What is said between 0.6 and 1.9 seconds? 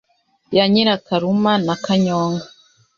Nyirakaruma na